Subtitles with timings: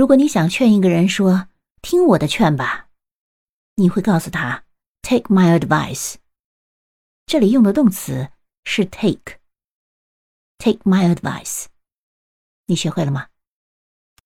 [0.00, 1.48] 如果你想劝一个人说
[1.82, 2.88] 听我的劝吧。
[3.74, 4.64] 你会告诉他
[5.02, 6.14] take my advice
[7.26, 8.30] 这里用的动词
[8.64, 9.38] 是 take
[10.56, 11.66] take my advice
[12.64, 13.28] 你学会了吗？